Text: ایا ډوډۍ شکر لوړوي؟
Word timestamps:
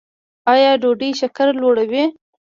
ایا 0.51 0.71
ډوډۍ 0.81 1.09
شکر 1.19 1.47
لوړوي؟ 1.61 2.03